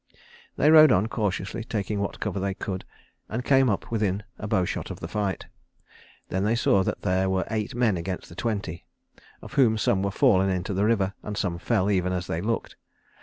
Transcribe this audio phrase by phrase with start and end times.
[0.55, 2.85] They rode on cautiously, taking what cover they could,
[3.29, 5.45] and came up within a bowshot of the fight.
[6.29, 8.83] Then they saw that there were eight men against the twenty,
[9.43, 12.77] of whom some were fallen into the river, and some fell even as they looked.